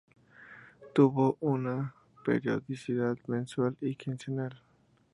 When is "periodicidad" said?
2.25-3.19